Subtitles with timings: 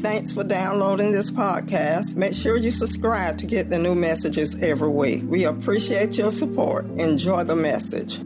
[0.00, 2.16] Thanks for downloading this podcast.
[2.16, 5.22] Make sure you subscribe to get the new messages every week.
[5.24, 6.86] We appreciate your support.
[6.98, 8.18] Enjoy the message.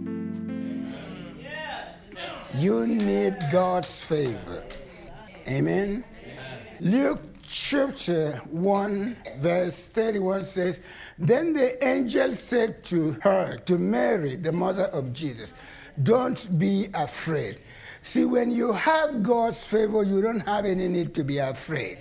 [2.57, 4.65] You need God's favor.
[5.47, 6.05] Amen.
[6.81, 10.81] Luke chapter 1, verse 31 says,
[11.19, 15.55] Then the angel said to her, to Mary, the mother of Jesus,
[16.03, 17.61] Don't be afraid.
[18.03, 21.99] See, when you have God's favor, you don't have any need to be afraid.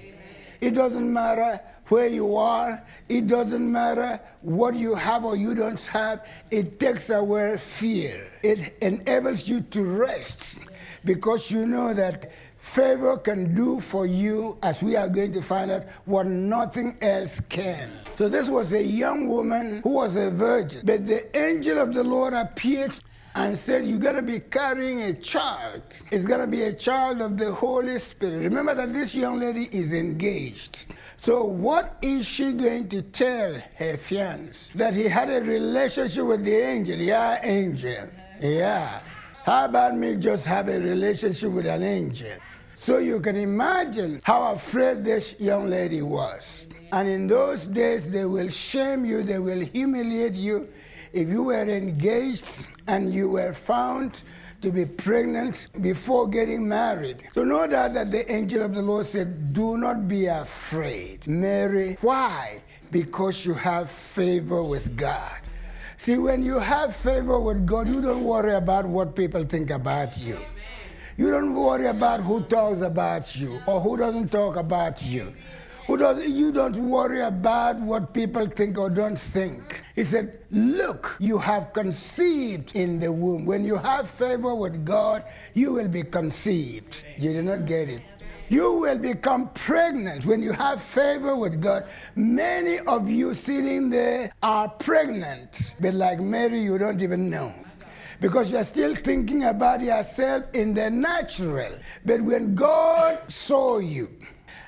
[0.62, 5.80] It doesn't matter where you are, it doesn't matter what you have or you don't
[5.88, 8.30] have, it takes away fear.
[8.44, 10.60] It enables you to rest
[11.06, 12.32] because you know that
[12.68, 17.40] Favor can do for you, as we are going to find out, what nothing else
[17.40, 17.90] can.
[18.18, 22.04] So, this was a young woman who was a virgin, but the angel of the
[22.04, 22.94] Lord appeared
[23.38, 25.84] and said, You're going to be carrying a child.
[26.12, 28.40] It's going to be a child of the Holy Spirit.
[28.40, 30.96] Remember that this young lady is engaged.
[31.18, 34.72] So, what is she going to tell her fiance?
[34.76, 36.98] That he had a relationship with the angel.
[36.98, 38.10] Yeah, angel.
[38.42, 39.00] Yeah.
[39.46, 42.38] How about me just have a relationship with an angel?
[42.74, 46.68] So you can imagine how afraid this young lady was.
[46.92, 50.68] And in those days, they will shame you, they will humiliate you.
[51.14, 54.24] If you were engaged and you were found
[54.62, 57.28] to be pregnant before getting married.
[57.34, 61.98] So know that, that the angel of the Lord said, Do not be afraid, Mary.
[62.02, 62.64] Why?
[62.92, 65.38] Because you have favor with God.
[65.98, 70.18] See, when you have favor with God, you don't worry about what people think about
[70.18, 70.40] you.
[71.18, 75.34] You don't worry about who talks about you or who doesn't talk about you.
[75.88, 79.86] Who does, you don't worry about what people think or don't think.
[79.96, 83.46] He said, Look, you have conceived in the womb.
[83.46, 85.24] When you have favor with God,
[85.54, 87.06] you will be conceived.
[87.18, 88.02] You did not get it.
[88.50, 91.86] You will become pregnant when you have favor with God.
[92.16, 97.54] Many of you sitting there are pregnant, but like Mary, you don't even know
[98.20, 101.72] because you're still thinking about yourself in the natural.
[102.06, 104.10] But when God saw you,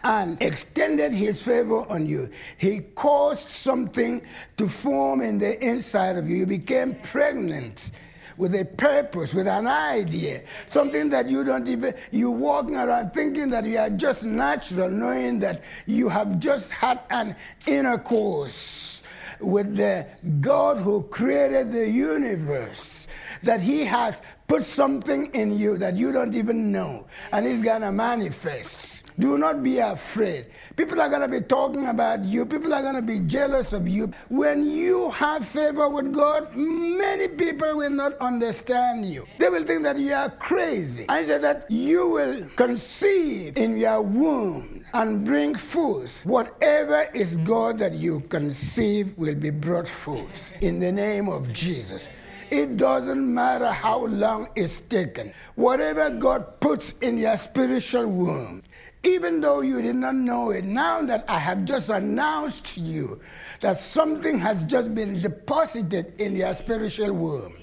[0.03, 2.29] and extended his favor on you.
[2.57, 4.21] He caused something
[4.57, 6.37] to form in the inside of you.
[6.37, 7.91] You became pregnant
[8.37, 13.49] with a purpose, with an idea, something that you don't even, you're walking around thinking
[13.49, 17.35] that you are just natural, knowing that you have just had an
[17.67, 19.03] intercourse
[19.41, 20.07] with the
[20.39, 23.07] God who created the universe
[23.43, 27.91] that He has put something in you that you don't even know, and He's gonna
[27.91, 29.08] manifest.
[29.19, 30.45] Do not be afraid.
[30.77, 32.45] People are going to be talking about you.
[32.45, 34.11] People are going to be jealous of you.
[34.29, 39.25] When you have favor with God, many people will not understand you.
[39.37, 41.05] They will think that you are crazy.
[41.09, 46.25] I said that you will conceive in your womb and bring forth.
[46.25, 52.07] Whatever is God that you conceive will be brought forth in the name of Jesus.
[52.51, 55.33] It doesn't matter how long it's taken.
[55.55, 58.63] Whatever God puts in your spiritual womb,
[59.03, 63.19] even though you did not know it, now that I have just announced to you
[63.61, 67.53] that something has just been deposited in your spiritual womb,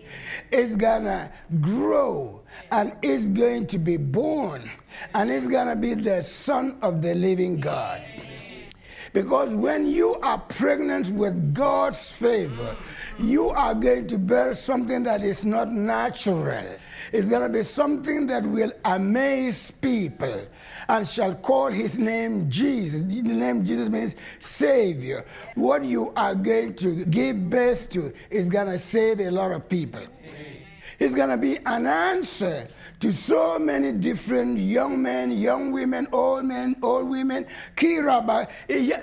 [0.50, 1.30] it's gonna
[1.60, 2.42] grow
[2.72, 4.70] and it's going to be born
[5.14, 8.02] and it's gonna be the Son of the living God.
[9.12, 12.76] Because when you are pregnant with God's favor,
[13.18, 16.76] you are going to bear something that is not natural.
[17.12, 20.46] It's going to be something that will amaze people
[20.88, 23.02] and shall call his name Jesus.
[23.02, 25.24] The name Jesus means Savior.
[25.54, 29.68] What you are going to give birth to is going to save a lot of
[29.68, 30.02] people.
[30.98, 32.68] It's going to be an answer
[33.00, 37.46] to so many different young men, young women, old men, old women.
[37.76, 38.48] Kiraba,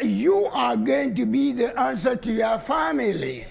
[0.03, 3.45] you are going to be the answer to your family.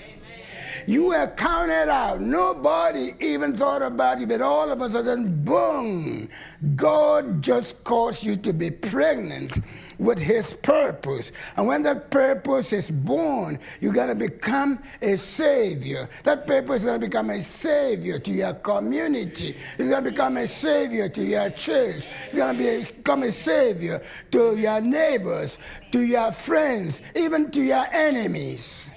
[0.86, 2.20] You were counted out.
[2.20, 6.28] Nobody even thought about you, but all of a sudden, boom,
[6.74, 9.60] God just caused you to be pregnant
[9.98, 11.30] with his purpose.
[11.56, 16.08] And when that purpose is born, you got to become a savior.
[16.24, 19.56] That purpose is going to become a savior to your community.
[19.78, 22.08] It's going to become a savior to your church.
[22.26, 24.02] It's going to become a savior
[24.32, 25.58] to your neighbors,
[25.92, 28.88] to your friends, even to your enemies.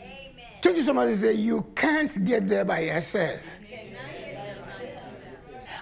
[0.65, 3.39] Turn to somebody and say, You can't get there by yourself.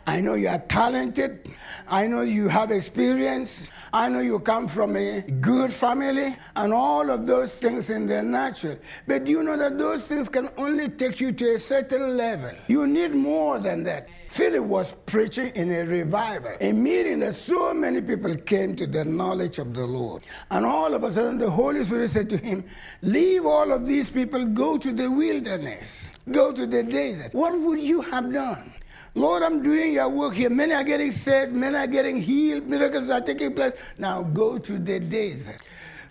[0.06, 1.56] I know you are talented.
[1.88, 3.72] I know you have experience.
[3.94, 8.22] I know you come from a good family and all of those things in the
[8.22, 8.78] natural.
[9.08, 12.52] But you know that those things can only take you to a certain level.
[12.68, 14.10] You need more than that.
[14.34, 19.06] Philip was preaching in a revival, a meeting that so many people came to the
[19.06, 20.24] knowledge of the Lord.
[20.50, 22.66] And all of a sudden, the Holy Spirit said to him,
[23.04, 27.36] Leave all of these people, go to the wilderness, go to the desert.
[27.36, 28.74] What would you have done?
[29.14, 30.50] Lord, I'm doing your work here.
[30.50, 33.74] Many are getting saved, many are getting healed, miracles are taking place.
[34.00, 35.62] Now go to the desert.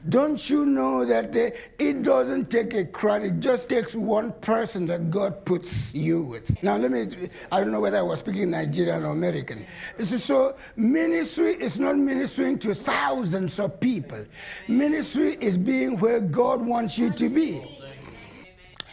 [0.09, 4.87] Don't you know that uh, it doesn't take a crowd, it just takes one person
[4.89, 6.61] that God puts you with.
[6.63, 9.65] Now, let me, I don't know whether I was speaking Nigerian or American.
[9.99, 14.25] So, ministry is not ministering to thousands of people,
[14.67, 17.63] ministry is being where God wants you to be.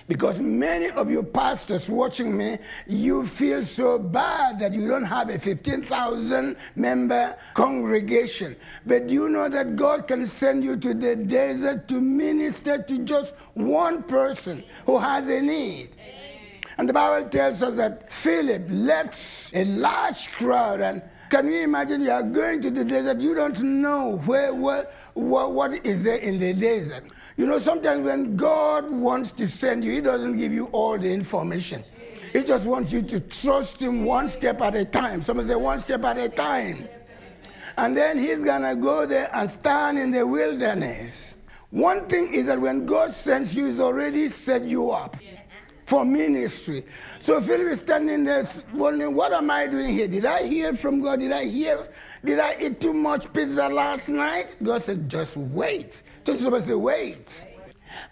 [0.09, 2.57] Because many of you pastors watching me,
[2.87, 8.55] you feel so bad that you don't have a 15,000 member congregation.
[8.87, 13.35] But you know that God can send you to the desert to minister to just
[13.53, 15.89] one person who has a need.
[16.79, 20.81] And the Bible tells us that Philip left a large crowd.
[20.81, 23.19] And can you imagine you are going to the desert?
[23.19, 27.03] You don't know where, what, what, what is there in the desert.
[27.39, 31.09] You know, sometimes when God wants to send you, He doesn't give you all the
[31.09, 31.81] information.
[32.33, 35.21] He just wants you to trust Him one step at a time.
[35.21, 36.89] Some say one step at a time.
[37.77, 41.35] And then He's going to go there and stand in the wilderness.
[41.69, 45.15] One thing is that when God sends you, He's already set you up
[45.89, 46.85] for ministry.
[47.19, 50.07] So Philip is standing there wondering, what am I doing here?
[50.07, 51.19] Did I hear from God?
[51.19, 51.89] Did I hear?
[52.23, 54.55] Did I eat too much pizza last night?
[54.61, 56.03] God said, just wait.
[56.23, 57.43] Just supposed to wait.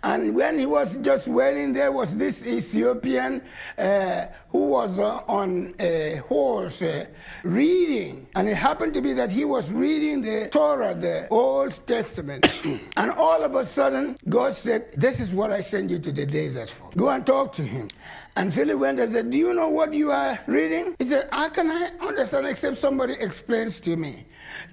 [0.03, 3.41] And when he was just waiting, there was this Ethiopian
[3.77, 7.05] uh, who was uh, on a horse uh,
[7.43, 8.27] reading.
[8.35, 12.47] And it happened to be that he was reading the Torah, the Old Testament.
[12.97, 16.25] and all of a sudden, God said, This is what I send you to the
[16.25, 16.91] desert for.
[16.95, 17.89] Go and talk to him.
[18.37, 20.95] And Philip went and said, Do you know what you are reading?
[20.99, 24.25] He said, How can I understand except somebody explains to me?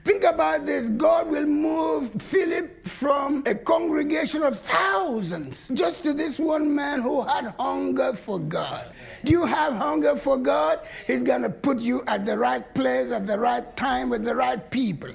[0.05, 0.91] Think about this.
[0.91, 7.23] God will move Philip from a congregation of thousands just to this one man who
[7.23, 8.93] had hunger for God.
[9.25, 10.81] Do you have hunger for God?
[11.07, 14.37] He's going to put you at the right place at the right time with the
[14.37, 15.11] right people.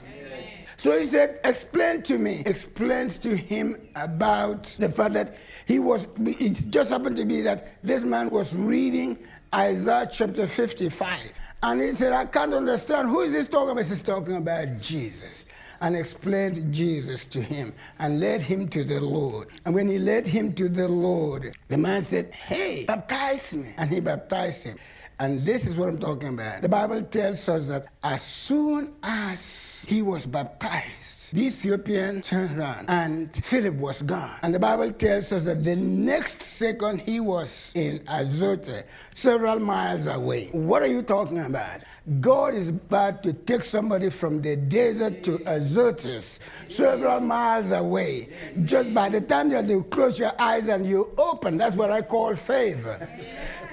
[0.79, 2.41] So he said, Explain to me.
[2.45, 5.35] Explains to him about the fact that
[5.69, 9.19] he was, it just happened to be that this man was reading
[9.53, 11.31] Isaiah chapter 55.
[11.61, 13.07] And he said, I can't understand.
[13.07, 13.85] Who is this talking about?
[13.85, 15.45] He's talking about Jesus.
[15.79, 19.49] And explained Jesus to him and led him to the Lord.
[19.63, 23.69] And when he led him to the Lord, the man said, Hey, baptize me.
[23.77, 24.77] And he baptized him.
[25.19, 26.63] And this is what I'm talking about.
[26.63, 32.89] The Bible tells us that as soon as he was baptized, the Ethiopian turned around
[32.89, 34.35] and Philip was gone.
[34.41, 38.83] And the Bible tells us that the next second he was in Azote,
[39.13, 40.49] several miles away.
[40.51, 41.81] What are you talking about?
[42.19, 48.29] God is about to take somebody from the desert to Azotus, several miles away.
[48.63, 52.01] Just by the time that you close your eyes and you open, that's what I
[52.01, 53.07] call favor.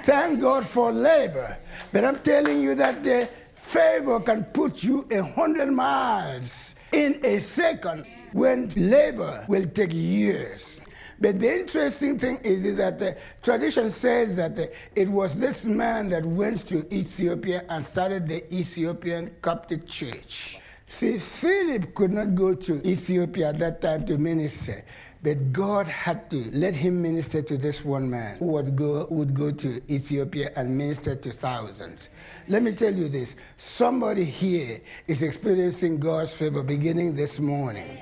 [0.04, 1.56] Thank God for labor.
[1.92, 7.40] But I'm telling you that the favor can put you a hundred miles in a
[7.40, 10.80] second when labor will take years.
[11.20, 13.12] But the interesting thing is, that uh,
[13.42, 18.42] tradition says that uh, it was this man that went to Ethiopia and started the
[18.54, 20.58] Ethiopian Coptic Church.
[20.88, 24.84] See, Philip could not go to Ethiopia at that time to minister.
[25.22, 29.34] But God had to let him minister to this one man who would go, would
[29.34, 32.10] go to Ethiopia and minister to thousands.
[32.46, 37.98] Let me tell you this somebody here is experiencing God's favor beginning this morning.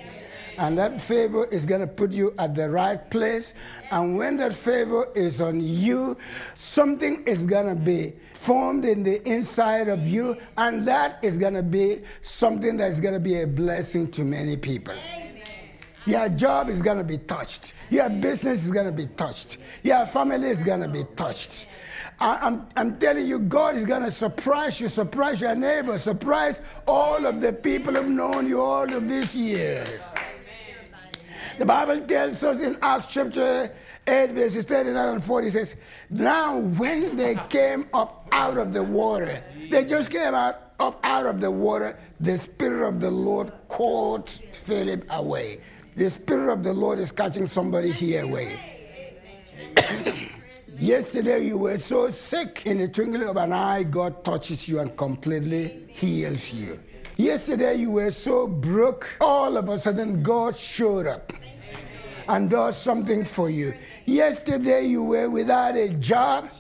[0.59, 3.55] And that favor is going to put you at the right place.
[3.91, 6.19] And when that favor is on you,
[6.55, 8.13] something is going to be
[8.45, 10.37] formed in the inside of you.
[10.59, 14.57] And that is going to be something that's going to be a blessing to many
[14.57, 14.95] people.
[16.07, 17.73] Your job is going to be touched.
[17.89, 19.57] Your business is going to be touched.
[19.83, 21.67] Your family is going to be touched.
[22.21, 26.61] I, am I'm telling you, God is going to surprise you, surprise your neighbor, surprise
[26.87, 30.01] all of the people who've known you all of these years.
[31.59, 33.73] The Bible tells us in Acts chapter
[34.07, 35.77] 8, verses 39 and 40 says,
[36.11, 41.27] Now when they came up out of the water, they just came out up out
[41.27, 45.59] of the water, the Spirit of the Lord caught Philip away.
[45.97, 48.59] The Spirit of the Lord is catching somebody here away.
[50.79, 52.67] Yesterday you were so sick.
[52.67, 56.81] In the twinkling of an eye, God touches you and completely heals you.
[57.17, 59.17] Yesterday you were so broke.
[59.21, 61.33] All of a sudden, God showed up
[62.29, 63.75] and does something for you.
[64.07, 66.51] Yesterday you were without a job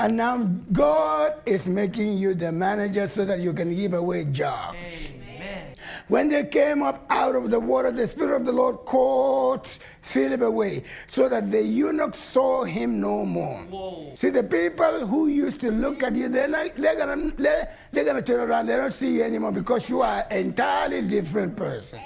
[0.00, 0.38] And now
[0.72, 5.12] God is making you the manager so that you can give away jobs.
[5.12, 5.74] Amen.
[6.08, 10.40] When they came up out of the water, the Spirit of the Lord caught Philip
[10.40, 13.58] away so that the eunuch saw him no more.
[13.68, 14.12] Whoa.
[14.14, 18.04] See, the people who used to look at you, they're, not, they're to they're, they're
[18.06, 18.68] gonna turn around.
[18.68, 22.00] They don't see you anymore because you are an entirely different person.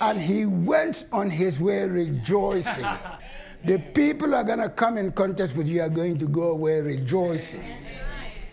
[0.00, 2.86] And he went on his way rejoicing.
[3.64, 6.80] the people are going to come in contact with you are going to go away
[6.80, 7.64] rejoicing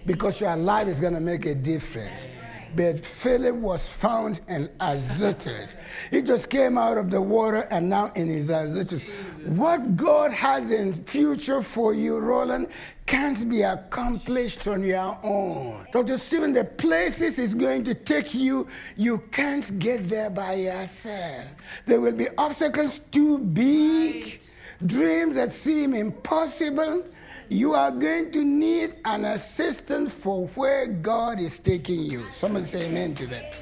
[0.05, 2.27] because your life is going to make a difference.
[2.75, 5.75] But Philip was found and Azotus.
[6.09, 9.03] He just came out of the water and now in his Azotus.
[9.45, 12.69] What God has in future for you, Roland,
[13.05, 15.85] can't be accomplished on your own.
[15.91, 16.17] Dr.
[16.17, 21.45] Stephen, the places is going to take you, you can't get there by yourself.
[21.85, 24.41] There will be obstacles too big,
[24.85, 27.03] dreams that seem impossible
[27.49, 32.23] you are going to need an assistant for where God is taking you.
[32.31, 33.59] Somebody say amen to that.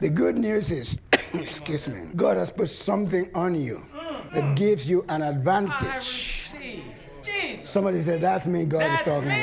[0.00, 0.98] The good news is,
[1.32, 3.82] excuse me, God has put something on you
[4.34, 6.45] that gives you an advantage.
[6.45, 6.45] Ah,
[7.64, 9.34] Somebody said, That's me God That's is talking me.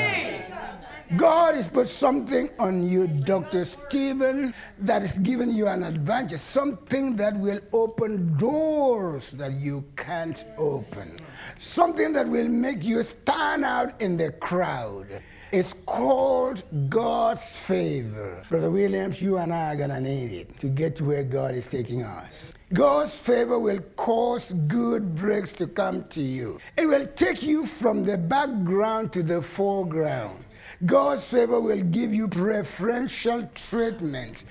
[0.46, 1.18] about.
[1.18, 3.64] God has put something on you, Dr.
[3.64, 10.44] Stephen, that is giving you an advantage, something that will open doors that you can't
[10.56, 11.20] open,
[11.58, 15.06] something that will make you stand out in the crowd.
[15.52, 18.42] It's called God's favor.
[18.48, 21.54] Brother Williams, you and I are going to need it to get to where God
[21.54, 22.50] is taking us.
[22.74, 26.58] God's favor will cause good breaks to come to you.
[26.76, 30.44] It will take you from the background to the foreground.
[30.84, 34.44] God's favor will give you preferential treatment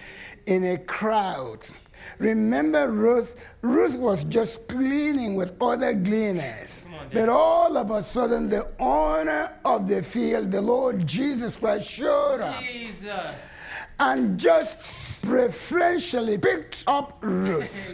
[0.45, 1.67] in a crowd.
[2.19, 3.35] Remember Ruth?
[3.61, 6.87] Ruth was just cleaning with other gleaners.
[7.11, 12.39] But all of a sudden, the owner of the field, the Lord Jesus Christ, showed
[12.39, 13.31] up Jesus.
[13.99, 17.93] and just preferentially picked up Ruth.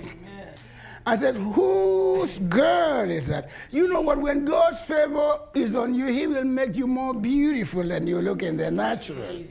[1.06, 3.50] I said, Whose girl is that?
[3.72, 4.20] You know what?
[4.20, 8.44] When God's favor is on you, He will make you more beautiful than you look
[8.44, 9.44] in the natural.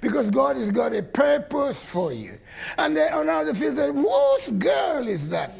[0.00, 2.38] Because God has got a purpose for you.
[2.78, 5.54] And then on other field said, Whose girl is that?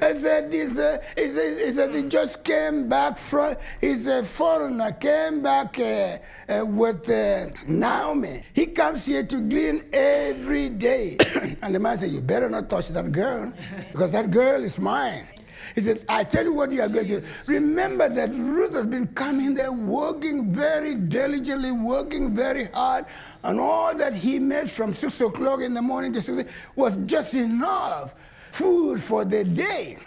[0.00, 4.22] I said, this, uh, he, said, he said he just came back from, he's a
[4.22, 8.42] foreigner, came back uh, uh, with uh, Naomi.
[8.52, 11.16] He comes here to glean every day.
[11.62, 13.52] and the man said, you better not touch that girl,
[13.92, 15.26] because that girl is mine.
[15.74, 17.26] He said, I tell you what you are going to do.
[17.46, 23.06] Remember that Ruth has been coming there working very diligently, working very hard,
[23.42, 27.34] and all that he made from 6 o'clock in the morning to 6 was just
[27.34, 28.14] enough
[28.56, 29.98] food for the day.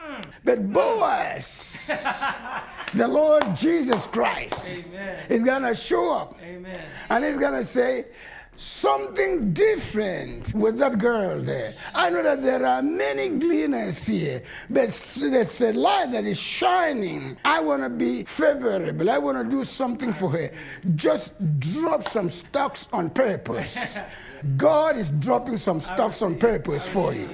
[0.44, 1.92] But Boaz,
[2.94, 5.20] the Lord Jesus Christ, Amen.
[5.30, 6.82] is going to show up Amen.
[7.10, 8.06] and he's going to say,
[8.56, 11.74] something different with that girl there.
[11.96, 17.38] I know that there are many gleaners here, but there's a light that is shining.
[17.46, 19.10] I want to be favorable.
[19.10, 20.52] I want to do something for her.
[20.96, 24.00] Just drop some stocks on purpose.
[24.58, 27.30] God is dropping some stocks on purpose for you.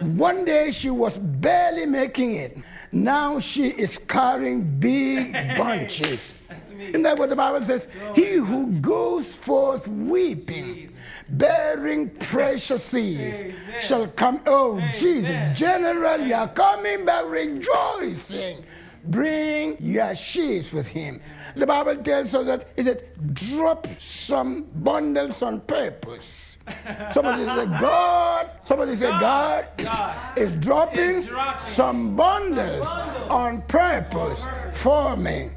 [0.00, 2.56] One day she was barely making it.
[2.92, 6.34] Now she is carrying big bunches.
[6.78, 7.88] Isn't that what the Bible says?
[8.14, 10.94] He who goes forth weeping,
[11.28, 13.54] bearing precious seeds, Amen.
[13.80, 14.40] shall come.
[14.46, 14.94] Oh, Amen.
[14.94, 18.64] Jesus, General, you are coming back rejoicing.
[19.06, 21.20] Bring your sheaves with him.
[21.56, 26.53] The Bible tells us that it said, drop some bundles on purpose.
[27.12, 32.88] Somebody say, God, somebody say, God, God is dropping, is dropping some bundles
[33.28, 35.50] on purpose for me.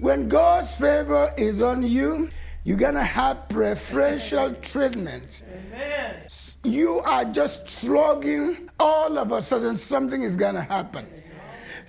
[0.00, 2.30] When God's favor is on you,
[2.64, 5.42] you're going to have preferential treatment.
[5.48, 6.26] Amen.
[6.64, 11.06] You are just slogging, all of a sudden something is going to happen.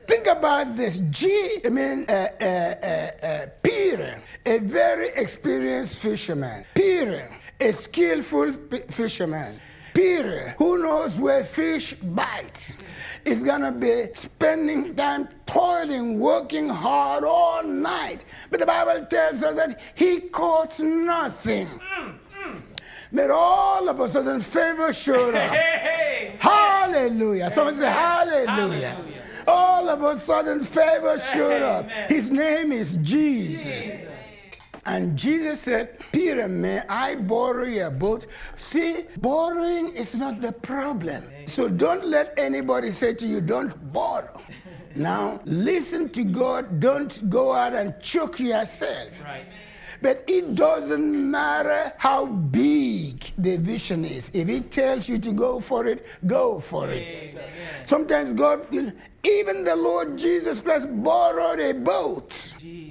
[0.07, 0.99] Think about this.
[1.11, 6.65] G, I mean, uh, uh, uh, uh, Peter, a very experienced fisherman.
[6.75, 7.29] Peter,
[7.63, 8.51] a skillful
[8.89, 9.59] fisherman.
[9.93, 12.75] Peter, who knows where fish bite,
[13.25, 18.25] is gonna be spending time toiling, working hard all night.
[18.49, 21.69] But the Bible tells us that he caught nothing.
[23.11, 25.51] But all of a sudden, favor showed up.
[25.51, 26.35] Hey, hey.
[26.39, 27.51] Hallelujah.
[27.53, 28.89] Someone say hallelujah.
[28.89, 29.21] Hallelujah.
[29.47, 31.91] All of a sudden, favor showed up.
[32.09, 34.12] His name is Jesus.
[34.85, 38.27] And Jesus said, Peter, may I borrow your boat?
[38.57, 41.23] See, borrowing is not the problem.
[41.45, 44.41] So don't let anybody say to you, don't borrow.
[44.95, 46.79] Now, listen to God.
[46.79, 49.09] Don't go out and choke yourself.
[49.23, 49.45] Right.
[50.01, 54.29] But it doesn't matter how big the vision is.
[54.33, 57.37] If He tells you to go for it, go for it.
[57.85, 58.91] Sometimes God will,
[59.23, 62.53] even the Lord Jesus Christ borrowed a boat.
[62.59, 62.82] Jesus.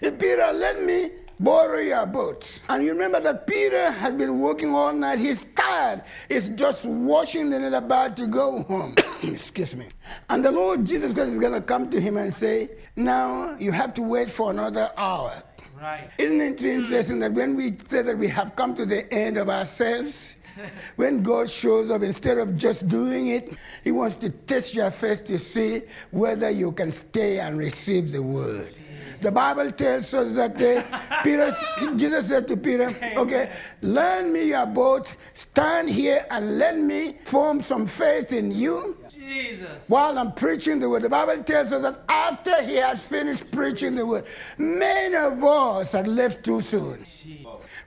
[0.00, 1.10] Peter, let me
[1.40, 2.60] borrow your boat.
[2.68, 5.18] And you remember that Peter has been working all night.
[5.18, 6.02] He's tired.
[6.28, 8.94] He's just washing the net about to go home.
[9.22, 9.86] Excuse me.
[10.28, 13.72] And the Lord Jesus Christ is going to come to him and say, Now you
[13.72, 15.42] have to wait for another hour.
[15.78, 16.10] Right.
[16.16, 16.66] Isn't it hmm.
[16.66, 20.36] interesting that when we say that we have come to the end of ourselves,
[20.96, 25.24] when God shows up, instead of just doing it, He wants to test your faith
[25.24, 28.74] to see whether you can stay and receive the word.
[29.20, 31.54] The Bible tells us that uh, Peter,
[31.96, 33.50] Jesus said to Peter, "Okay,
[33.82, 39.88] lend me your boat, stand here, and let me form some faith in you." Jesus.
[39.88, 41.02] while I'm preaching the word.
[41.02, 44.24] The Bible tells us that after he has finished preaching the word,
[44.56, 47.04] many of us had left too soon.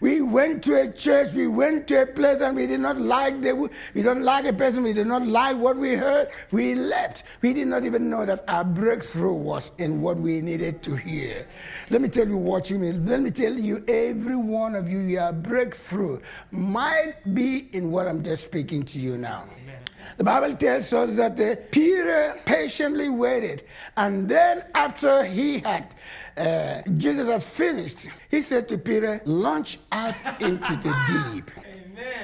[0.01, 3.41] We went to a church, we went to a place, and we did not like
[3.41, 3.53] the
[3.94, 6.29] we don't like a person, we did not like what we heard.
[6.51, 7.24] We left.
[7.41, 11.48] We did not even know that our breakthrough was in what we needed to hear.
[11.89, 13.06] Let me tell you what you mean.
[13.06, 18.24] Let me tell you, every one of you, your breakthrough might be in what I'm
[18.24, 19.46] just speaking to you now.
[20.18, 23.63] The Bible tells us that uh, Peter patiently waited,
[23.96, 25.96] and then after he had,
[26.38, 31.51] uh, Jesus had finished, he said to Peter, "Launch out into the deep."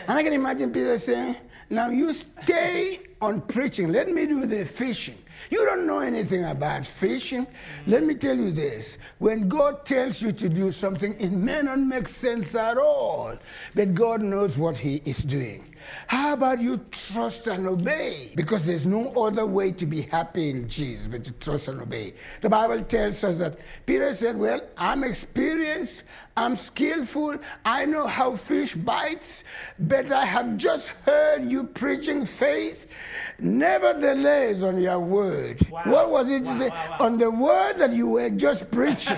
[0.08, 1.38] And I can imagine Peter saying,
[1.70, 3.92] "Now you stay on preaching.
[3.92, 5.18] Let me do the fishing."
[5.50, 7.46] You don't know anything about fishing.
[7.86, 8.98] Let me tell you this.
[9.20, 13.38] When God tells you to do something, it may not make sense at all,
[13.76, 15.75] but God knows what He is doing.
[16.08, 18.30] How about you trust and obey?
[18.36, 22.14] Because there's no other way to be happy in Jesus but to trust and obey.
[22.42, 26.04] The Bible tells us that Peter said, Well, I'm experienced,
[26.38, 29.44] I'm skillful, I know how fish bites,
[29.80, 32.88] but I have just heard you preaching faith.
[33.40, 35.68] Nevertheless, on your word.
[35.70, 35.84] Wow.
[35.86, 36.44] What was it?
[36.44, 36.70] Wow, to say?
[36.70, 37.06] wow, wow.
[37.06, 39.18] On the word that you were just preaching.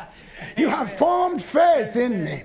[0.56, 2.42] you have formed faith in me.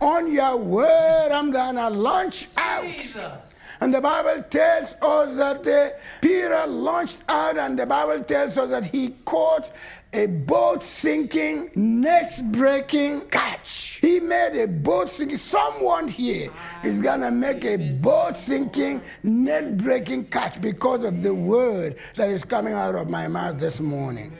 [0.00, 2.84] On your word, I'm gonna launch out.
[2.84, 3.22] Jesus.
[3.82, 8.70] And the Bible tells us that uh, Peter launched out, and the Bible tells us
[8.70, 9.70] that he caught
[10.12, 13.98] a boat sinking, net breaking catch.
[14.00, 15.38] He made a boat sinking.
[15.38, 16.50] Someone here
[16.82, 22.42] is gonna make a boat sinking, net breaking catch because of the word that is
[22.42, 24.36] coming out of my mouth this morning.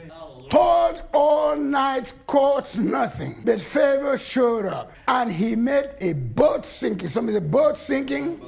[0.51, 7.07] Toiled all night, caught nothing, but favor showed up, and he made a boat sinking.
[7.07, 8.41] Somebody, the boat sinking,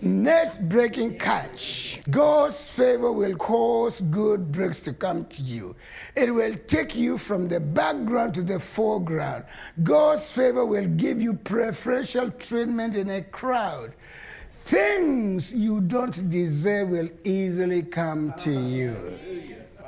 [0.00, 2.00] net breaking catch.
[2.08, 5.76] God's favor will cause good breaks to come to you.
[6.16, 9.44] It will take you from the background to the foreground.
[9.82, 13.92] God's favor will give you preferential treatment in a crowd.
[14.50, 19.18] Things you don't deserve will easily come to you.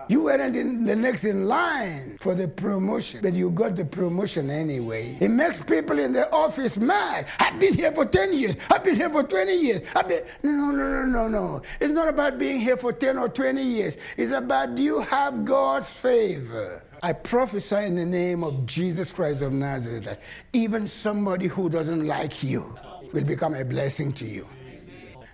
[0.09, 4.51] You weren't in the next in line for the promotion, but you got the promotion
[4.51, 5.17] anyway.
[5.21, 7.27] It makes people in the office mad.
[7.39, 8.57] I've been here for 10 years.
[8.71, 9.89] I've been here for 20 years.
[9.97, 10.23] I've been...
[10.43, 11.63] No, no, no, no, no.
[11.81, 13.97] It's not about being here for 10 or 20 years.
[14.17, 16.83] It's about you have God's favor?
[17.03, 20.21] I prophesy in the name of Jesus Christ of Nazareth that
[20.53, 22.79] even somebody who doesn't like you
[23.13, 24.47] will become a blessing to you.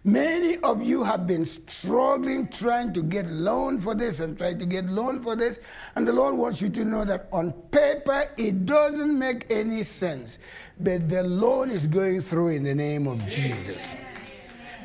[0.05, 4.65] Many of you have been struggling trying to get loan for this and trying to
[4.65, 5.59] get loan for this.
[5.95, 10.39] And the Lord wants you to know that on paper it doesn't make any sense.
[10.79, 13.95] But the loan is going through in the name of Jesus.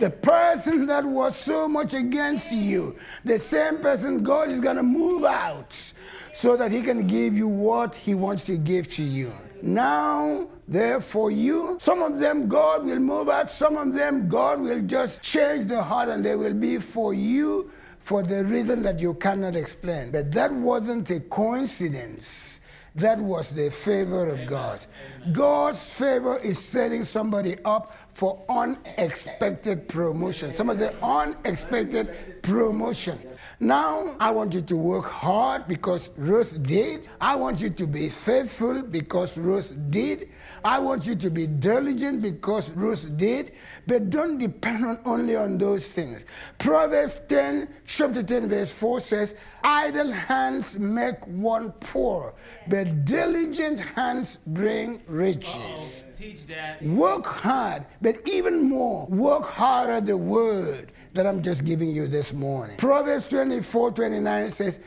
[0.01, 4.83] The person that was so much against you, the same person God is going to
[4.83, 5.93] move out
[6.33, 9.31] so that he can give you what he wants to give to you.
[9.61, 14.81] Now, therefore, you, some of them God will move out, some of them God will
[14.81, 19.15] just change the heart and they will be for you for the reason that you
[19.15, 20.11] cannot explain.
[20.11, 22.59] But that wasn't a coincidence.
[22.95, 24.85] That was the favor of God.
[25.33, 30.53] God's favor is setting somebody up for unexpected promotion.
[30.53, 33.19] Some of the unexpected promotion.
[33.59, 37.07] Now, I want you to work hard because Ruth did.
[37.21, 40.29] I want you to be faithful because Ruth did.
[40.63, 43.53] I want you to be diligent because Ruth did.
[43.87, 46.25] But don't depend on only on those things.
[46.57, 52.33] Proverbs 10, chapter 10, verse 4 says, Idle hands make one poor,
[52.67, 55.55] but diligent hands bring riches.
[55.55, 56.83] Oh, teach that.
[56.83, 60.91] Work hard, but even more, work harder the word.
[61.15, 62.77] That I'm just giving you this morning.
[62.77, 64.79] Proverbs 24 29 says,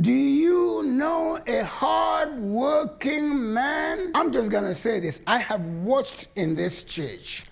[0.00, 4.10] do you know a hard working man?
[4.14, 5.20] I'm just going to say this.
[5.26, 7.44] I have watched in this church.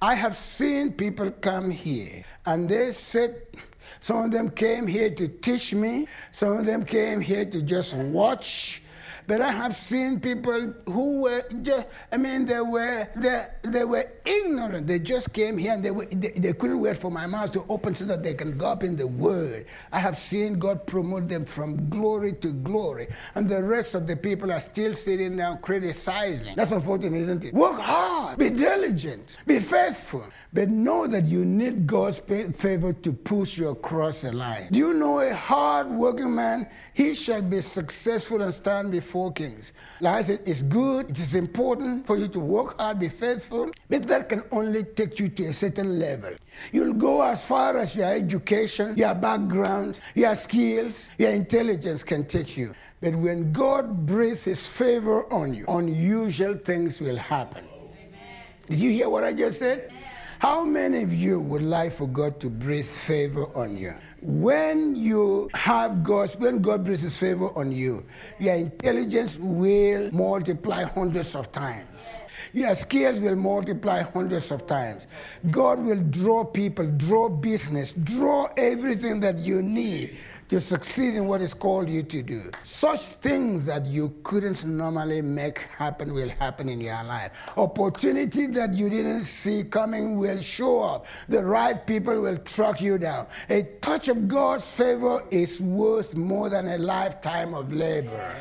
[0.00, 3.56] I have seen people come here and they sit.
[3.98, 6.06] Some of them came here to teach me.
[6.30, 8.82] Some of them came here to just watch.
[9.28, 14.10] But I have seen people who were just, I mean, they were, they, they were
[14.24, 14.86] ignorant.
[14.86, 17.62] They just came here and they, were, they, they couldn't wait for my mouth to
[17.68, 19.66] open so that they can go up in the word.
[19.92, 23.08] I have seen God promote them from glory to glory.
[23.34, 26.56] And the rest of the people are still sitting down criticizing.
[26.56, 27.52] That's unfortunate, isn't it?
[27.52, 30.24] Work hard, be diligent, be faithful.
[30.54, 34.68] But know that you need God's favor to push you across the line.
[34.72, 36.66] Do you know a hard working man?
[36.94, 39.72] He shall be successful and stand before kings.
[40.00, 43.70] Like I said, it's good, it is important for you to work hard, be faithful,
[43.88, 46.32] but that can only take you to a certain level.
[46.72, 52.56] You'll go as far as your education, your background, your skills, your intelligence can take
[52.56, 52.74] you.
[53.00, 57.64] But when God breathes his favor on you, unusual things will happen.
[57.64, 58.44] Amen.
[58.68, 59.92] Did you hear what I just said?
[60.40, 63.92] How many of you would like for God to breathe favor on you?
[64.20, 68.04] When you have God's, when God breathes his favor on you,
[68.40, 72.20] your intelligence will multiply hundreds of times.
[72.52, 75.06] Your skills will multiply hundreds of times.
[75.50, 80.16] God will draw people, draw business, draw everything that you need
[80.48, 82.50] to succeed in what is called you to do.
[82.62, 87.32] Such things that you couldn't normally make happen will happen in your life.
[87.56, 91.06] Opportunity that you didn't see coming will show up.
[91.28, 93.26] The right people will track you down.
[93.50, 98.36] A touch of God's favor is worth more than a lifetime of labor.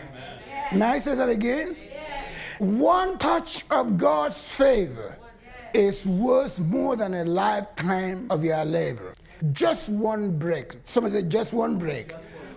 [0.73, 1.75] May I say that again?
[2.59, 5.17] One touch of God's favor
[5.73, 9.13] is worth more than a lifetime of your labor.
[9.51, 10.73] Just one break.
[10.85, 12.13] Somebody said, just one break.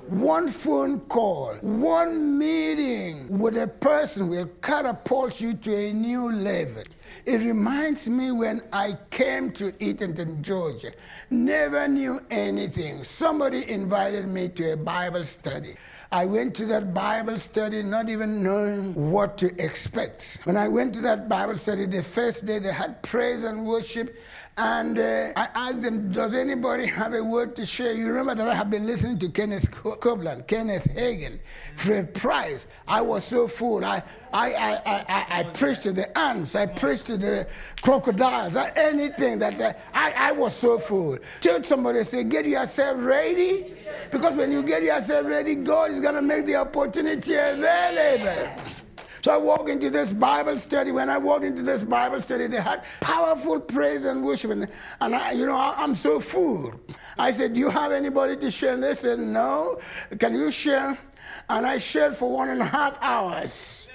[0.08, 6.82] One phone call, one meeting with a person will catapult you to a new level.
[7.26, 10.90] It reminds me when I came to Eatonton, Georgia.
[11.30, 13.04] Never knew anything.
[13.04, 15.76] Somebody invited me to a Bible study.
[16.12, 20.40] I went to that Bible study not even knowing what to expect.
[20.42, 24.16] When I went to that Bible study, the first day they had praise and worship.
[24.56, 27.92] And uh, I asked them, Does anybody have a word to share?
[27.92, 31.38] You remember that I have been listening to Kenneth Copeland, Kenneth Hagin,
[31.76, 32.66] Fred Price.
[32.86, 33.84] I was so full.
[33.84, 37.46] I, I, I, I, I preached to the ants, I preached to the
[37.80, 41.18] crocodiles, anything that uh, I, I was so full.
[41.40, 43.72] Tell somebody, say, Get yourself ready.
[44.10, 48.79] Because when you get yourself ready, God is going to make the opportunity available.
[49.22, 50.92] So I walked into this Bible study.
[50.92, 54.50] When I walked into this Bible study, they had powerful praise and worship.
[54.50, 54.68] And,
[55.14, 56.72] I, you know, I, am so full.
[57.18, 58.74] I said, Do you have anybody to share?
[58.74, 59.80] And they said, No.
[60.18, 60.98] Can you share?
[61.48, 63.88] And I shared for one and a half hours.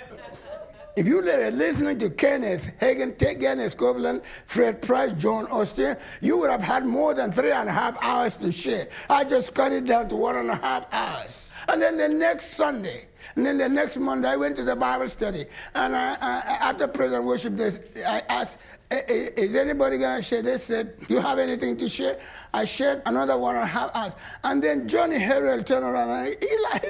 [0.96, 6.50] If you were listening to Kenneth Hagin, Kenneth Copeland, Fred Price, John Osteen, you would
[6.50, 8.88] have had more than three and a half hours to share.
[9.10, 11.52] I just cut it down to one and a half hours.
[11.68, 15.10] And then the next Sunday, and then the next Monday, I went to the Bible
[15.10, 15.46] study.
[15.74, 18.60] And I, I, after praise and worship, this, I asked,
[18.92, 20.42] is anybody going to share?
[20.42, 22.20] They said, Do you have anything to share?
[22.56, 24.16] I shared another one and a half hours.
[24.46, 26.86] And then Johnny Harrell turned around and he laughed.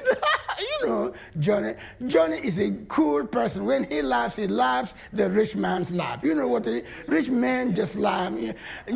[0.59, 1.73] you know, Johnny.
[2.05, 3.65] Johnny is a cool person.
[3.65, 6.23] When he laughs, he laughs the rich man's laugh.
[6.23, 6.67] You know what?
[7.07, 8.31] Rich man just laugh.
[8.39, 8.53] You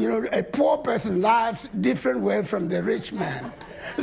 [0.09, 3.51] know, a poor person laughs different way from the rich man.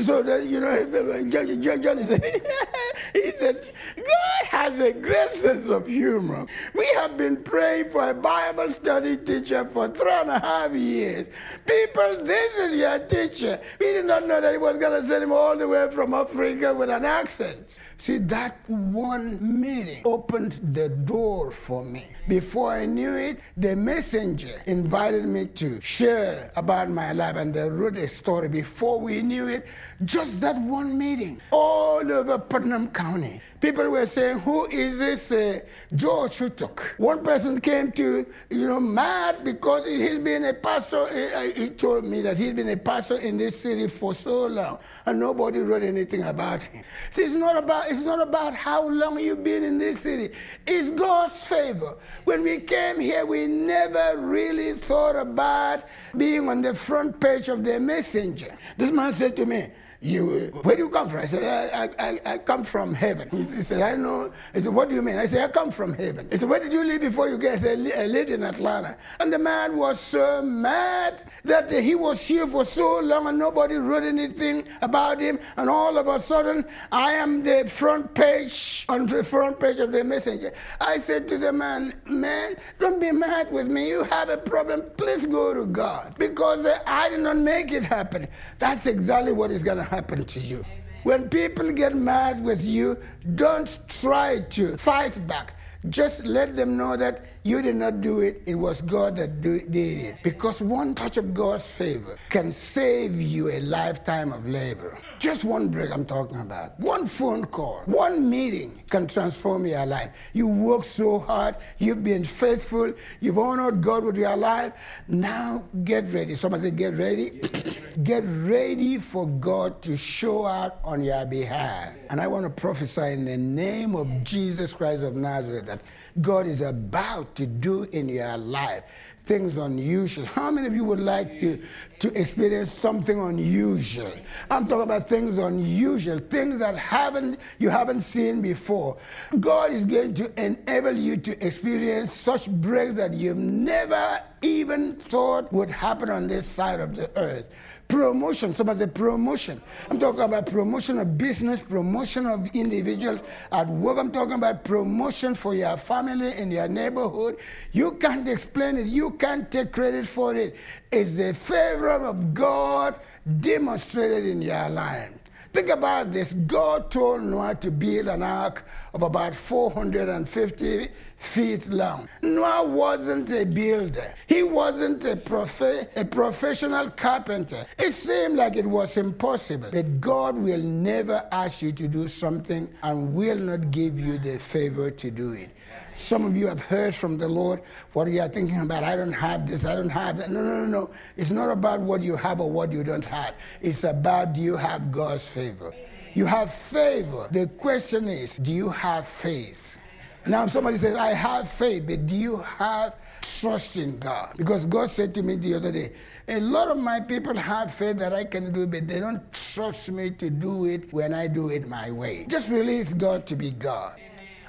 [0.00, 2.24] So, that, you know, Johnny said,
[3.12, 6.46] he said, God has a great sense of humor.
[6.74, 11.28] We have been praying for a Bible study teacher for three and a half years.
[11.66, 13.60] People, this is your teacher.
[13.78, 16.14] We did not know that he was going to send him all the way from
[16.14, 17.78] Africa with an accent.
[17.98, 22.04] See, that one meeting opened the door for me.
[22.28, 27.68] Before I knew it, the messenger invited me to share about my life, and they
[27.68, 28.48] wrote a story.
[28.48, 29.66] Before we knew it,
[30.04, 35.60] just that one meeting, all over Putnam County, people were saying, "Who is this uh,
[35.94, 41.06] George Shutuk?" One person came to, you know, mad because he's been a pastor.
[41.08, 44.78] He, he told me that he's been a pastor in this city for so long,
[45.04, 46.84] and nobody wrote anything about him.
[47.10, 50.34] See, it's not about it's not about how long you've been in this city.
[50.66, 51.96] It's God's favor.
[52.24, 55.84] When we came here, we never really thought about
[56.16, 58.56] being on the front page of the messenger.
[58.76, 59.68] This man said to me,
[60.00, 61.20] you, where do you come from?
[61.20, 63.28] I said, I, I, I come from heaven.
[63.30, 64.32] He, he, said, I know.
[64.52, 65.16] He said, what do you mean?
[65.16, 66.28] I said, I come from heaven.
[66.30, 67.54] He said, where did you live before you get?
[67.54, 68.96] I said, I lived in Atlanta.
[69.20, 73.76] And the man was so mad that he was here for so long and nobody
[73.76, 75.38] wrote anything about him.
[75.56, 79.92] And all of a sudden, I am the front page, on the front page of
[79.92, 80.52] the messenger.
[80.80, 83.88] I said to the man, man, don't be mad with me.
[83.88, 84.82] You have a problem.
[84.96, 86.14] Please go to God.
[86.18, 88.28] Because uh, I did not make it happen.
[88.58, 90.64] That's exactly what is going to happen to you.
[91.04, 92.98] When people get mad with you,
[93.36, 95.54] don't try to fight back.
[95.88, 99.60] Just let them know that you did not do it, it was God that do,
[99.60, 100.16] did it.
[100.24, 104.98] Because one touch of God's favor can save you a lifetime of labor.
[105.20, 106.78] Just one break I'm talking about.
[106.80, 110.10] One phone call, one meeting can transform your life.
[110.32, 114.72] You work so hard, you've been faithful, you've honored God with your life.
[115.06, 116.34] Now get ready.
[116.34, 117.40] Somebody get ready.
[118.02, 121.94] get ready for God to show out on your behalf.
[122.10, 125.80] And I want to prophesy in the name of Jesus Christ of Nazareth that
[126.20, 128.82] God is about to do in your life
[129.26, 130.24] things unusual.
[130.24, 131.60] How many of you would like to,
[131.98, 134.12] to experience something unusual?
[134.50, 138.96] I'm talking about things unusual, things that haven't you haven't seen before.
[139.40, 145.52] God is going to enable you to experience such breaks that you've never even thought
[145.52, 147.48] would happen on this side of the earth.
[147.88, 149.62] Promotion, some about the promotion.
[149.88, 153.22] I'm talking about promotion of business, promotion of individuals
[153.52, 153.98] at work.
[153.98, 157.36] I'm talking about promotion for your family in your neighborhood.
[157.70, 160.56] You can't explain it, you can't take credit for it.
[160.90, 162.98] It's the favor of God
[163.40, 165.12] demonstrated in your life.
[165.52, 166.34] Think about this.
[166.34, 172.08] God told Noah to build an ark of about 450 feet long.
[172.22, 174.14] Noah wasn't a builder.
[174.26, 175.60] He wasn't a, prof-
[175.96, 177.66] a professional carpenter.
[177.78, 179.70] It seemed like it was impossible.
[179.72, 184.38] But God will never ask you to do something and will not give you the
[184.38, 185.50] favor to do it.
[185.94, 187.62] Some of you have heard from the Lord
[187.94, 188.84] what you are thinking about.
[188.84, 190.30] I don't have this, I don't have that.
[190.30, 190.90] No, no, no, no.
[191.16, 193.34] It's not about what you have or what you don't have.
[193.62, 195.74] It's about do you have God's favor?
[196.12, 197.28] You have favor.
[197.30, 199.78] The question is, do you have faith?
[200.26, 204.34] Now, somebody says, I have faith, but do you have trust in God?
[204.36, 205.92] Because God said to me the other day,
[206.26, 209.32] a lot of my people have faith that I can do it, but they don't
[209.32, 212.26] trust me to do it when I do it my way.
[212.28, 214.00] Just release God to be God.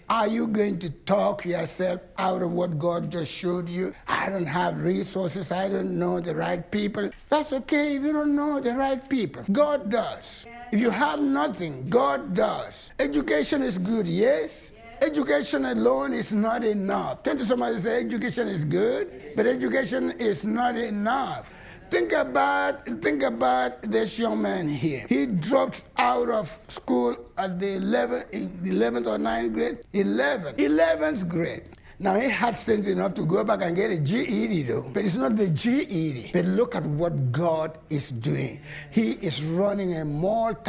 [0.10, 3.94] Are you going to talk yourself out of what God just showed you?
[4.08, 5.52] I don't have resources.
[5.52, 7.10] I don't know the right people.
[7.30, 9.44] That's okay if you don't know the right people.
[9.52, 10.48] God does.
[10.72, 12.94] If you have nothing, God does.
[13.00, 14.72] Education is good, yes.
[15.02, 17.24] Education alone is not enough.
[17.24, 21.52] Tell to somebody say education is good, but education is not enough.
[21.90, 25.06] Think about think about this young man here.
[25.08, 28.30] He dropped out of school at the 11th,
[28.66, 29.80] 11th or 9th grade.
[29.94, 30.56] 11.
[30.56, 31.64] 11th grade.
[32.00, 35.16] Now he had sense enough to go back and get a GED though, but it's
[35.16, 36.30] not the GED.
[36.32, 38.62] But look at what God is doing.
[38.92, 40.64] He is running a multi-million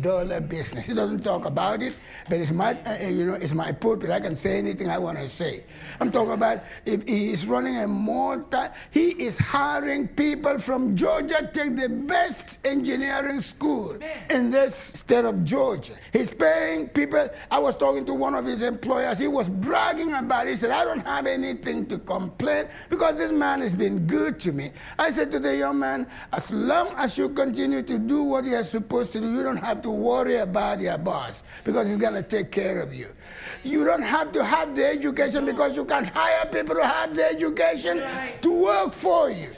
[0.00, 0.86] dollar business.
[0.86, 1.96] He doesn't talk about it,
[2.28, 4.10] but it's my, uh, uh you know, it's my pulpit.
[4.10, 5.64] I can say anything I want to say.
[5.98, 8.68] I'm talking about if he is running a multi.
[8.92, 13.98] He is hiring people from Georgia Tech, the best engineering school
[14.30, 15.94] in this state of Georgia.
[16.12, 17.28] He's paying people.
[17.50, 19.18] I was talking to one of his employers.
[19.18, 20.50] He was bragging about it.
[20.50, 24.52] He said, I don't have anything to complain because this man has been good to
[24.52, 24.72] me.
[24.98, 28.64] I said to the young man, as long as you continue to do what you're
[28.64, 32.22] supposed to do, you don't have to worry about your boss because he's going to
[32.22, 33.08] take care of you.
[33.62, 37.24] You don't have to have the education because you can hire people who have the
[37.24, 38.02] education
[38.42, 39.54] to work for you.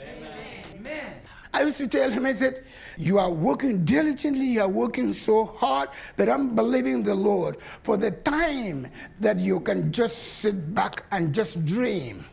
[0.75, 1.13] Amen.
[1.53, 2.63] I used to tell him, I said,
[2.97, 7.97] you are working diligently, you are working so hard that I'm believing the Lord for
[7.97, 8.87] the time
[9.19, 12.25] that you can just sit back and just dream.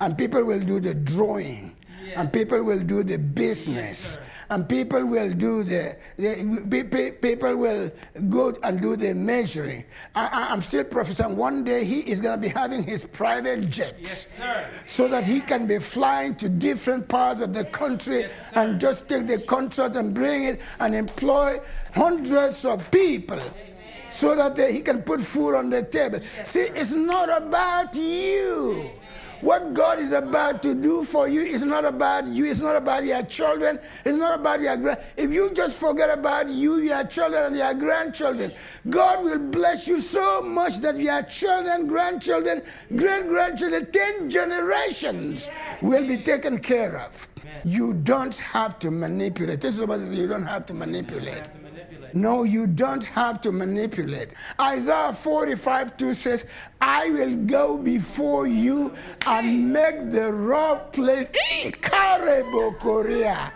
[0.00, 1.76] and people will do the drawing,
[2.08, 2.18] yes.
[2.18, 4.16] and people will do the business.
[4.16, 4.18] Yes,
[4.50, 7.90] and people will do the, the, people will
[8.30, 9.84] go and do the measuring.
[10.14, 11.36] I, am still prophesying.
[11.36, 15.40] One day he is going to be having his private jets, yes, so that he
[15.40, 19.96] can be flying to different parts of the country yes, and just take the contract
[19.96, 21.60] and bring it and employ
[21.92, 23.40] hundreds of people.
[24.10, 26.20] So that they, he can put food on the table.
[26.44, 28.90] See, it's not about you.
[29.40, 33.04] What God is about to do for you is not about you, it's not about
[33.04, 35.00] your children, it's not about your grand.
[35.16, 38.52] If you just forget about you, your children, and your grandchildren,
[38.90, 42.62] God will bless you so much that your children, grandchildren,
[42.96, 45.48] great grandchildren, 10 generations
[45.82, 47.28] will be taken care of.
[47.64, 49.60] You don't have to manipulate.
[49.60, 51.42] Tell somebody you don't have to manipulate.
[52.14, 54.30] No, you don't have to manipulate.
[54.60, 56.44] Isaiah 45 2 says,
[56.80, 58.94] I will go before you
[59.26, 61.28] and make the rough place.
[62.80, 63.52] Korea.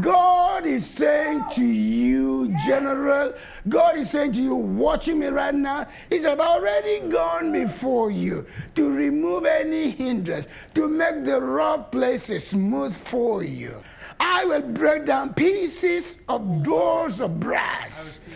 [0.00, 3.34] God is saying to you, General,
[3.68, 8.90] God is saying to you, watching me right now, He's already gone before you to
[8.90, 13.82] remove any hindrance, to make the rough places smooth for you.
[14.20, 18.26] I will break down pieces of doors of brass.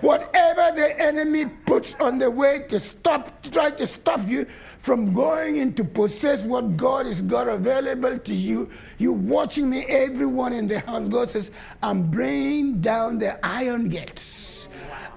[0.00, 4.46] Whatever the enemy puts on the way to stop, to try to stop you
[4.78, 9.86] from going in to possess what God has got available to you, you watching me,
[9.88, 11.50] everyone in the house, God says,
[11.82, 14.68] I'm bringing down the iron gates.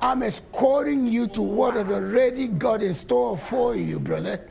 [0.02, 4.48] I'm escorting you to what had already got in store for you, brother.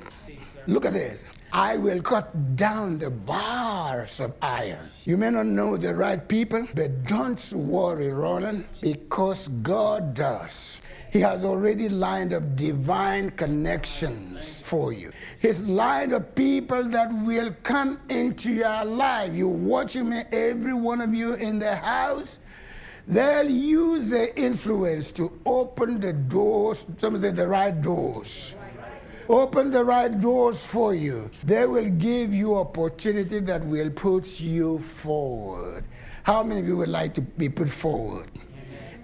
[0.67, 1.25] Look at this.
[1.53, 4.91] I will cut down the bars of iron.
[5.05, 10.81] You may not know the right people, but don't worry, Roland, because God does.
[11.11, 15.11] He has already lined up divine connections for you.
[15.41, 19.33] He's lined up people that will come into your life.
[19.33, 22.41] You're watching me, every one of you in the house.
[23.07, 28.55] They'll use their influence to open the doors, some of the, the right doors
[29.29, 31.31] open the right doors for you.
[31.45, 35.85] They will give you opportunity that will put you forward.
[36.23, 38.31] How many of you would like to be put forward?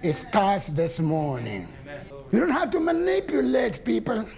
[0.03, 1.69] It starts this morning.
[2.33, 4.29] You don't have to manipulate people.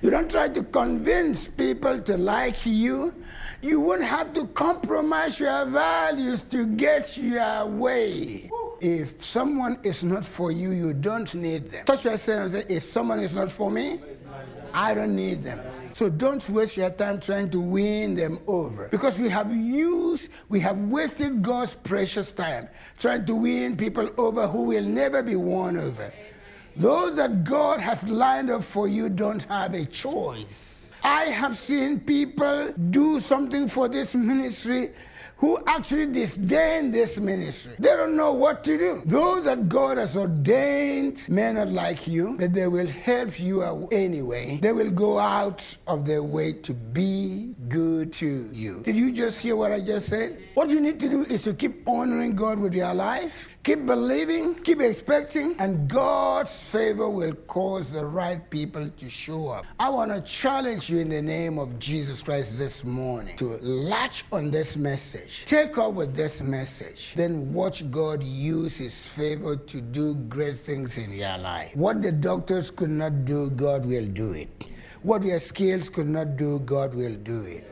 [0.00, 3.14] You don't try to convince people to like you.
[3.60, 8.50] You won't have to compromise your values to get your way.
[8.80, 11.84] If someone is not for you, you don't need them.
[11.84, 14.00] Touch yourself and say, if someone is not for me,
[14.74, 15.60] I don't need them.
[15.94, 18.88] So don't waste your time trying to win them over.
[18.88, 24.48] Because we have used, we have wasted God's precious time trying to win people over
[24.48, 26.12] who will never be won over.
[26.76, 30.94] Those that God has lined up for you don't have a choice.
[31.04, 34.92] I have seen people do something for this ministry
[35.42, 37.74] who actually disdain this ministry.
[37.80, 39.02] They don't know what to do.
[39.04, 44.60] Those that God has ordained may not like you, but they will help you anyway.
[44.62, 48.82] They will go out of their way to be good to you.
[48.84, 50.38] Did you just hear what I just said?
[50.54, 54.56] What you need to do is to keep honoring God with your life Keep believing,
[54.56, 59.64] keep expecting, and God's favor will cause the right people to show up.
[59.78, 64.24] I want to challenge you in the name of Jesus Christ this morning to latch
[64.32, 65.44] on this message.
[65.44, 67.14] Take up with this message.
[67.14, 71.70] Then watch God use his favor to do great things in your life.
[71.76, 74.66] What the doctors could not do, God will do it.
[75.02, 77.71] What your skills could not do, God will do it.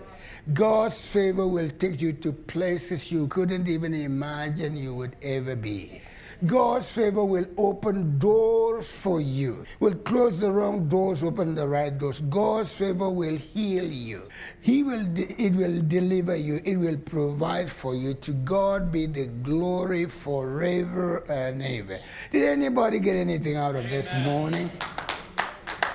[0.52, 6.02] God's favor will take you to places you couldn't even imagine you would ever be.
[6.46, 9.66] God's favor will open doors for you.
[9.78, 12.20] Will close the wrong doors, open the right doors.
[12.22, 14.22] God's favor will heal you.
[14.62, 16.60] He will it will deliver you.
[16.64, 18.14] It will provide for you.
[18.14, 22.00] To God be the glory forever and ever.
[22.32, 24.70] Did anybody get anything out of this morning?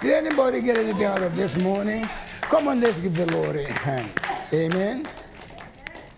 [0.01, 2.07] Did anybody get anything out of this morning?
[2.49, 4.09] Come on, let's give the Lord a hand.
[4.53, 5.07] Amen.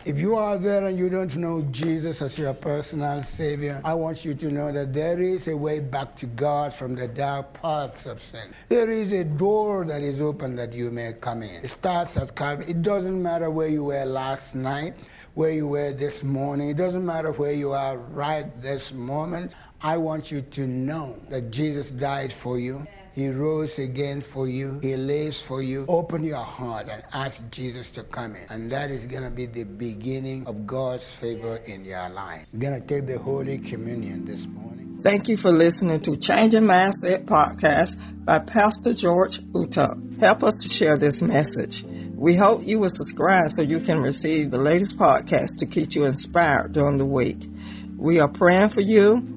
[0.03, 4.25] If you are there and you don't know Jesus as your personal Savior, I want
[4.25, 8.05] you to know that there is a way back to God from the dark paths
[8.05, 8.53] of sin.
[8.67, 11.63] There is a door that is open that you may come in.
[11.63, 12.65] It starts at Calvary.
[12.67, 14.95] It doesn't matter where you were last night,
[15.35, 16.69] where you were this morning.
[16.69, 19.55] It doesn't matter where you are right this moment.
[19.81, 22.85] I want you to know that Jesus died for you.
[23.17, 24.77] He rose again for you.
[24.79, 25.85] He lives for you.
[25.87, 28.45] Open your heart and ask Jesus to come in.
[28.51, 32.47] And that is going to be the beginning of God's favor in your life.
[32.53, 34.99] We're going to take the Holy Communion this morning.
[35.01, 40.19] Thank you for listening to Changing Mindset podcast by Pastor George Utuck.
[40.19, 41.83] Help us to share this message.
[42.13, 46.05] We hope you will subscribe so you can receive the latest podcast to keep you
[46.05, 47.49] inspired during the week.
[47.97, 49.27] We are praying for you.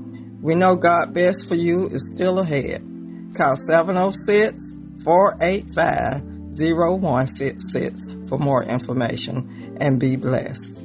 [0.42, 2.89] We know God best for you is still ahead.
[3.34, 4.72] Call 706
[5.04, 10.76] 485 0166 for more information and be blessed.